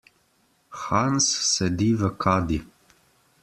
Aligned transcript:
Hans 0.85 1.29
sedi 1.51 1.91
v 1.99 2.01
kadi. 2.25 2.59